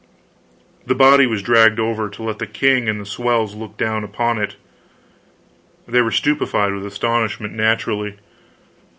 The 0.87 0.95
body 0.95 1.27
was 1.27 1.43
dragged 1.43 1.79
over 1.79 2.09
to 2.09 2.23
let 2.23 2.39
the 2.39 2.47
king 2.47 2.89
and 2.89 2.99
the 2.99 3.05
swells 3.05 3.53
look 3.53 3.77
down 3.77 4.03
upon 4.03 4.39
it. 4.39 4.55
They 5.87 6.01
were 6.01 6.09
stupefied 6.09 6.73
with 6.73 6.87
astonishment 6.87 7.53
naturally. 7.53 8.17